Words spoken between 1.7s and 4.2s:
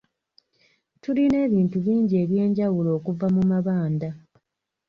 bingi eby'enjawulo okuva mu mabanda.